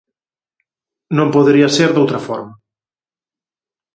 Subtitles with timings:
[1.17, 2.53] Non podería ser doutra forma.